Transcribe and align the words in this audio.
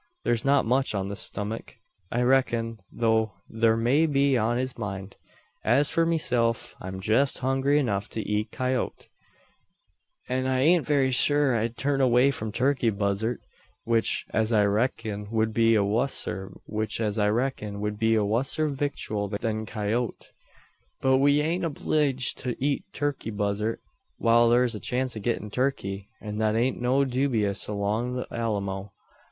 Thur's 0.25 0.43
not 0.43 0.65
much 0.65 0.95
on 0.95 1.09
his 1.11 1.19
stummuk, 1.19 1.75
I 2.11 2.23
reck'n, 2.23 2.79
though 2.91 3.33
thur 3.55 3.77
may 3.77 4.07
be 4.07 4.35
on 4.35 4.57
his 4.57 4.75
mind. 4.75 5.15
As 5.63 5.91
for 5.91 6.07
meself, 6.07 6.75
I'm 6.81 6.99
jest 6.99 7.37
hungry 7.45 7.77
enough 7.77 8.09
to 8.09 8.27
eat 8.27 8.51
coyoat; 8.51 9.09
an 10.27 10.47
I 10.47 10.61
ain't 10.61 10.87
very 10.87 11.11
sure 11.11 11.55
I'd 11.55 11.77
turn 11.77 12.01
away 12.01 12.31
from 12.31 12.51
turkey 12.51 12.89
buzzart; 12.89 13.41
which, 13.83 14.25
as 14.31 14.51
I 14.51 14.65
reck'n, 14.65 15.29
wud 15.29 15.53
be 15.53 15.75
a 15.75 15.83
wusser 15.83 16.49
victual 18.69 19.27
than 19.27 19.65
coyoat. 19.67 20.31
But 20.99 21.17
we 21.19 21.41
ain't 21.41 21.63
obleeged 21.63 22.39
to 22.39 22.55
eet 22.57 22.85
turkey 22.91 23.29
buzzart, 23.29 23.81
whar 24.17 24.49
thur's 24.49 24.73
a 24.73 24.79
chance 24.79 25.15
o' 25.15 25.19
gettin' 25.19 25.51
turkey; 25.51 26.09
an 26.19 26.39
thet 26.39 26.55
ain't 26.55 26.81
so 26.81 27.05
dewbious 27.05 27.67
along 27.67 28.15
the 28.15 28.25
Alamo. 28.33 28.93